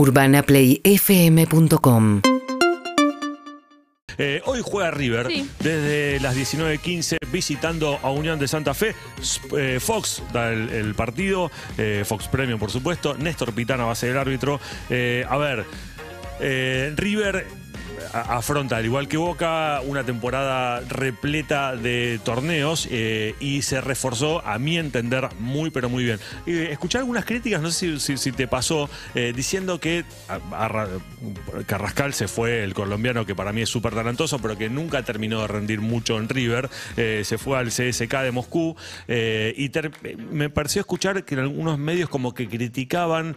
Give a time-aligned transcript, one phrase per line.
[0.00, 2.22] UrbanaPlayFM.com
[4.16, 5.46] Eh, hoy juega River Sí.
[5.62, 8.94] desde las 19.15 visitando a Unión de Santa Fe.
[9.56, 13.14] Eh, Fox da el, el partido, eh, Fox Premium por supuesto.
[13.14, 14.58] Néstor Pitana va a ser el árbitro.
[14.88, 15.64] Eh, a ver,
[16.40, 17.46] eh, River
[18.12, 24.58] afronta, al igual que Boca, una temporada repleta de torneos eh, y se reforzó, a
[24.58, 26.20] mi entender, muy pero muy bien.
[26.46, 30.04] Eh, escuché algunas críticas, no sé si, te pasó, eh, diciendo que
[31.66, 35.40] Carrascal se fue, el colombiano que para mí es súper talentoso, pero que nunca terminó
[35.42, 38.76] de rendir mucho en River, eh, se fue al CSK de Moscú
[39.08, 39.70] y
[40.30, 43.36] me pareció escuchar que en algunos medios como que criticaban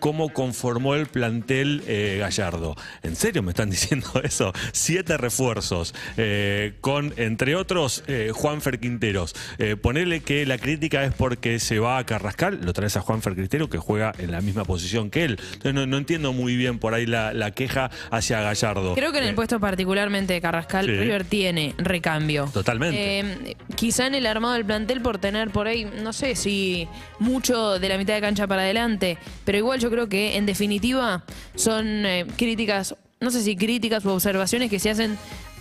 [0.00, 1.82] cómo conformó el plantel
[2.18, 2.76] Gallardo.
[3.02, 4.52] ¿En serio me están diciendo eso?
[4.72, 9.34] Siete refuerzos, eh, con, entre otros, eh, Juanfer Quinteros.
[9.58, 13.34] Eh, ponele que la crítica es porque se va a Carrascal, lo traes a Juanfer
[13.34, 15.38] Quintero que juega en la misma posición que él.
[15.52, 18.94] Entonces no, no entiendo muy bien por ahí la, la queja hacia Gallardo.
[18.94, 20.92] Creo que en el Eh, puesto particularmente de Carrascal, Sí.
[20.92, 22.48] River tiene recambio.
[22.52, 23.20] Totalmente.
[23.20, 27.78] Eh, quizá en el armado del plantel por tener por ahí, no sé si mucho
[27.78, 32.04] de la mitad de cancha para adelante, pero igual yo creo que en definitiva son
[32.36, 35.18] críticas, no sé si críticas o observaciones que se hacen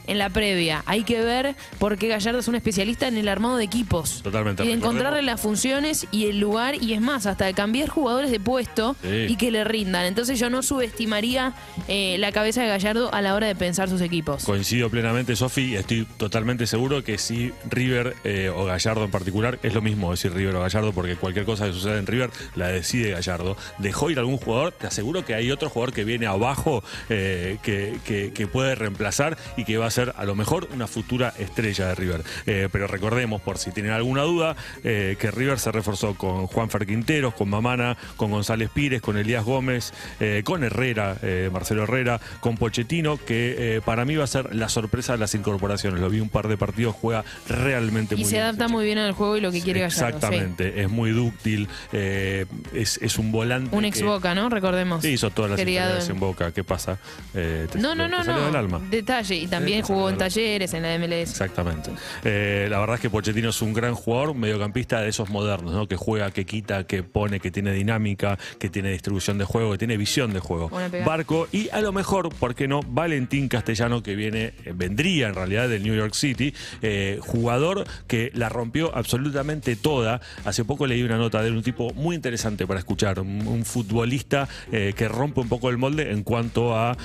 [0.08, 0.84] en la previa.
[0.86, 4.22] Hay que ver por qué Gallardo es un especialista en el armado de equipos.
[4.24, 4.64] Totalmente.
[4.64, 8.32] Y de encontrarle las funciones y el lugar, y es más, hasta de cambiar jugadores
[8.32, 9.26] de puesto Sí.
[9.30, 10.06] y que le rindan.
[10.06, 11.54] Entonces yo no subestimaría
[11.88, 14.44] eh, la cabeza de Gallardo a la hora de pensar sus equipos.
[14.46, 19.74] Coincido plenamente, Sofi, estoy totalmente seguro que si River eh, o Gallardo en particular, es
[19.74, 23.12] lo mismo decir River o Gallardo, porque cualquier cosa que suceda en River la decide
[23.12, 23.58] Gallardo.
[23.78, 27.98] Dejó ir algún jugador, te aseguro que hay otro jugador que viene abajo eh, que,
[28.06, 31.88] que- que puede reemplazar y que va a ser a lo mejor una futura estrella
[31.88, 32.22] de River.
[32.46, 36.70] Eh, pero recordemos, por si tienen alguna duda, eh, que River se reforzó con Juan
[36.86, 41.18] Quinteros, con Mamana, con González Pires, con Elías Gómez, eh, con Herrera,
[41.52, 46.00] Marcelo Herrera, con Pochettino, que para mí va a ser la sorpresa de las incorporaciones.
[46.02, 48.44] Lo vi un par de partidos, juega realmente Y muy se bien.
[48.44, 49.96] adapta muy bien al juego y lo que quiere Gallardo.
[49.96, 50.16] sí.
[50.16, 53.76] Exactamente, es muy dúctil, es, es un volante.
[53.76, 54.50] Un ex Boca, ¿no?
[54.50, 55.02] Recordemos.
[55.02, 56.52] Sí, hizo todas las en Boca.
[56.52, 56.98] ¿Qué pasa?
[57.34, 58.58] Te- No, no, no, del no.
[58.58, 58.82] alma.
[58.90, 59.36] Detalle.
[59.36, 61.32] Y también jugó en talleres, en la MLS.
[61.32, 61.92] Exactamente.
[62.24, 65.74] Eh, la verdad es que Pochettino es un gran jugador, un mediocampista de esos modernos,
[65.74, 65.88] ¿no?
[65.88, 69.78] Que juega, que quita, que pone, que tiene dinámica, que tiene distribución de juego, que
[69.78, 70.70] tiene visión de juego.
[71.06, 72.82] Barco y a lo mejor, ¿por qué no?
[72.82, 78.32] Valentín Castellano, que viene, eh, vendría en realidad del New York City, eh, jugador que
[78.34, 80.22] la rompió absolutamente toda.
[80.44, 84.48] Hace poco leí una nota de un tipo muy interesante para escuchar, un, un futbolista
[84.72, 86.98] eh, que rompe un poco el molde en cuanto a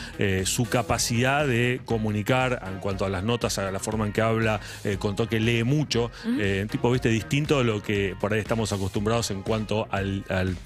[0.45, 4.61] su capacidad de comunicar, en cuanto a las notas, a la forma en que habla,
[4.85, 8.41] eh, contó que lee mucho, eh, un tipo, viste, distinto de lo que por ahí
[8.41, 10.57] estamos acostumbrados en cuanto al, al-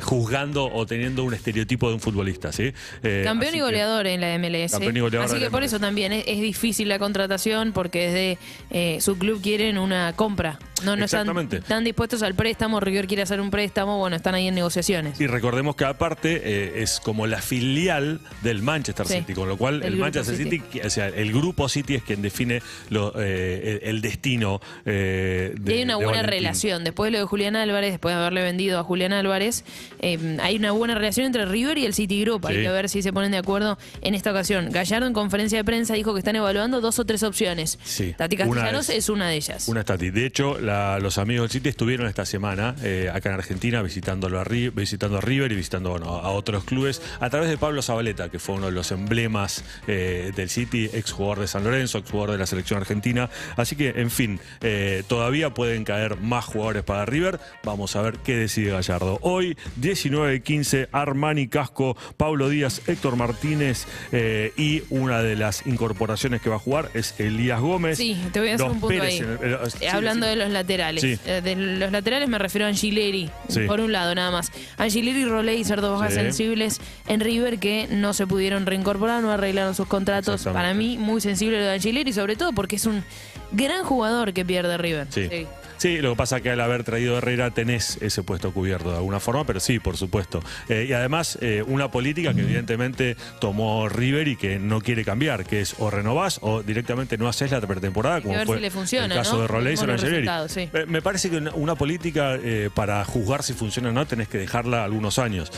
[0.00, 2.72] juzgando o teniendo un estereotipo de un futbolista, ¿sí?
[3.02, 4.72] Eh, Campeón y que- goleador en la MLS.
[4.72, 5.66] Campeón y goleador Así que por MLS.
[5.72, 8.38] eso también es, es difícil la contratación porque desde
[8.70, 10.58] eh, su club quieren una compra.
[10.84, 12.78] No, no están dispuestos al préstamo.
[12.80, 13.98] River quiere hacer un préstamo.
[13.98, 15.18] Bueno, están ahí en negociaciones.
[15.20, 19.56] Y recordemos que aparte eh, es como la filial del Manchester Sí, City, con lo
[19.56, 20.60] cual el Manchester City.
[20.60, 25.54] City, o sea, el grupo City es quien define lo, eh, el, el destino eh,
[25.58, 26.38] de Y hay una de buena Valentín.
[26.40, 26.84] relación.
[26.84, 29.64] Después de lo de Julián Álvarez, después de haberle vendido a Julián Álvarez,
[30.00, 32.46] eh, hay una buena relación entre River y el City Group.
[32.46, 32.62] Hay Sí.
[32.62, 34.70] que ver si se ponen de acuerdo en esta ocasión.
[34.70, 37.78] Gallardo en conferencia de prensa dijo que están evaluando dos o tres opciones.
[37.84, 39.68] Sí, Tati una Castellanos es- es una de ellas.
[39.68, 40.10] Una Tati.
[40.10, 44.40] De hecho, la- los amigos del City estuvieron esta semana eh, acá en Argentina visitándolo
[44.40, 48.28] a visitando a River y visitando bueno, a otros clubes a través de Pablo Zabaleta,
[48.28, 52.38] que fue uno de los emblemas eh, del City, exjugador de San Lorenzo, exjugador de
[52.38, 53.30] la selección argentina.
[53.56, 57.38] Así que, en fin, eh, todavía pueden caer más jugadores para River.
[57.62, 59.18] Vamos a ver qué decide Gallardo.
[59.22, 66.50] Hoy, 19-15, Armani Casco, Pablo Díaz, Héctor Martínez eh, y una de las incorporaciones que
[66.50, 67.98] va a jugar es Elías Gómez.
[67.98, 69.18] Sí, te voy a hacer Los un punto Pérez ahí.
[69.42, 70.30] el- eh, sí, Hablando sí.
[70.30, 71.02] de los laterales.
[71.24, 73.30] De los laterales me refiero a Angileri,
[73.66, 74.50] por un lado nada más.
[74.78, 76.20] Angileri, Roley y bajas Sí.
[76.20, 80.44] sensibles en River que no se pudieron reincorporar, no arreglaron sus contratos.
[80.44, 83.04] Para mí, muy sensible lo de Angileri, sobre todo porque es un
[83.52, 85.06] gran jugador que pierde River.
[85.10, 85.28] Sí.
[85.28, 85.46] Sí,
[85.84, 88.96] lo que pasa es que al haber traído a Herrera tenés ese puesto cubierto de
[88.96, 90.42] alguna forma, pero sí, por supuesto.
[90.68, 95.44] Eh, y además, eh, una política que evidentemente tomó River y que no quiere cambiar,
[95.44, 99.06] que es o renovás o directamente no haces la pretemporada, como fue si le funciona,
[99.06, 99.42] el caso ¿no?
[99.42, 100.68] de Roley Vemos o resultados, sí.
[100.72, 102.38] Eh, Me parece que una, una política
[102.74, 105.52] para juzgar si funciona o no tenés que dejarla algunos años.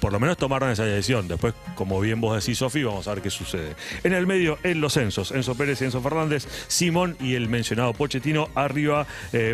[0.00, 1.28] Por lo menos tomaron esa decisión.
[1.28, 3.74] Después, como bien vos decís, Sofi, vamos a ver qué sucede.
[4.04, 7.92] En el medio, en los censos, Enzo Pérez y Enzo Fernández, Simón y el mencionado
[7.92, 8.48] Pochettino.
[8.54, 9.06] Arriba,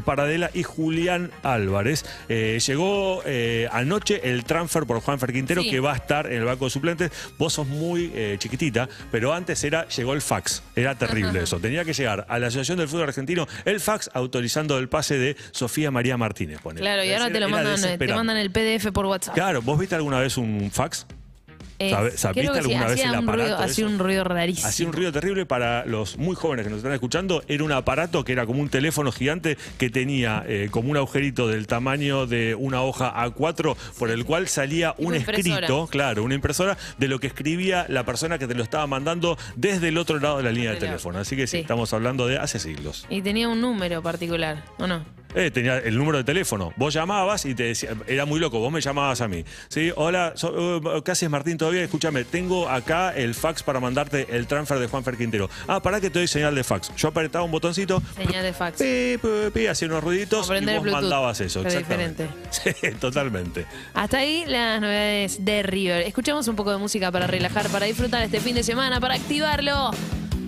[0.05, 2.05] Paradela y Julián Álvarez.
[2.29, 5.71] Eh, llegó eh, anoche el transfer por Juanfer Quintero Sí.
[5.71, 7.11] que va a estar en el banco de suplentes.
[7.39, 10.63] Vos sos muy eh, chiquitita, pero antes era llegó el fax.
[10.77, 11.59] Era terrible eso.
[11.59, 15.37] Tenía que llegar a la Asociación del Fútbol Argentino el fax autorizando el pase de
[15.53, 16.61] Sofía María Martínez.
[16.61, 16.83] ponele.
[16.83, 19.35] Claro, y ahora te lo mandan, te mandan el PDF por WhatsApp.
[19.35, 21.07] Claro, ¿vos viste alguna vez un fax?
[21.79, 24.69] Eh, ¿Sabe- sabiste alguna vez el aparato hacía un ruido rarísimo.
[24.69, 27.43] Hacía un ruido terrible para los muy jóvenes que nos están escuchando.
[27.49, 31.49] Era un aparato que era como un teléfono gigante que tenía eh, como un agujerito
[31.49, 35.55] del tamaño de una hoja A4 por el cual salía un impresora.
[35.57, 39.37] escrito, claro, una impresora de lo que escribía la persona que te lo estaba mandando
[39.57, 41.19] desde el otro lado de la línea de teléfono.
[41.19, 41.61] Así que sí, Sí.
[41.63, 43.07] estamos hablando de hace siglos.
[43.11, 45.05] Y tenía un número particular, ¿o no?
[45.35, 46.73] Eh, tenía el número de teléfono.
[46.77, 49.45] Vos llamabas y te decía, era muy loco, vos me llamabas a mí.
[49.69, 51.83] Sí, hola, so- uh, ¿qué haces Martín todavía?
[51.83, 55.51] Escúchame, tengo acá el fax para mandarte el transfer de Juan Fer Quintero.
[55.67, 56.93] Ah, pará que te doy señal de fax.
[56.97, 58.01] Yo apretaba un botoncito.
[58.17, 58.79] Señal de fax.
[58.81, 61.63] Pi, pi, pi, hacía unos ruiditos y vos mandabas eso.
[61.63, 62.29] pero exactamente.
[62.51, 62.71] Sí,
[63.01, 63.67] totalmente.
[63.95, 66.03] Hasta ahí las novedades de River.
[66.07, 69.91] Escuchamos un poco de música para relajar, para disfrutar este fin de semana, para activarlo.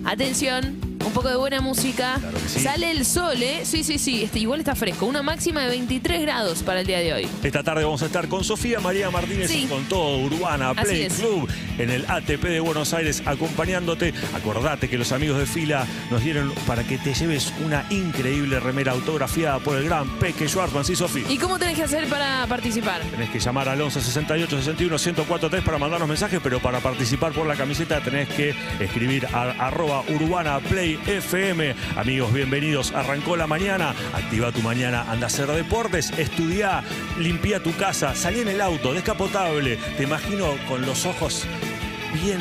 [0.05, 2.17] Atención, un poco de buena música.
[2.19, 2.59] Claro que sí.
[2.59, 3.61] Sale el sol, ¿eh?
[3.63, 4.23] Sí, sí, sí.
[4.23, 5.05] Este, igual está fresco.
[5.05, 7.27] Una máxima de 23 grados para el día de hoy.
[7.43, 9.63] Esta tarde vamos a estar con Sofía María Martínez Sí.
[9.63, 11.07] y con todo Urbana Play.
[11.09, 14.13] Club en el ATP de Buenos Aires acompañándote.
[14.35, 18.91] Acordate que los amigos de fila nos dieron para que te lleves una increíble remera
[18.91, 20.85] autografiada por el gran Peque Schwartzman.
[20.85, 21.25] Sí, Sofía.
[21.29, 23.01] ¿Y cómo tenés que hacer para participar?
[23.01, 27.45] Tenés que llamar al 11 68 61 1043 para mandarnos mensajes, pero para participar por
[27.45, 31.75] la camiseta tenés que escribir a arroba Urbana Play FM.
[31.95, 32.91] Amigos, bienvenidos.
[32.93, 33.93] Arrancó la mañana.
[34.13, 35.05] Activa tu mañana.
[35.09, 36.11] Anda a hacer deportes.
[36.17, 36.83] Estudia.
[37.17, 38.15] Limpia tu casa.
[38.15, 38.93] Salí en el auto.
[38.93, 39.77] Descapotable.
[39.97, 41.45] Te imagino con los ojos
[42.23, 42.39] bien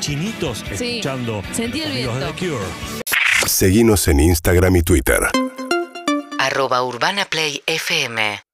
[0.00, 2.38] chinitos Sí, escuchando sentí el amigos de viento.
[2.40, 2.64] The Cure.
[3.46, 5.20] Seguinos en Instagram y Twitter.
[6.38, 8.44] arroba Urbana Play FM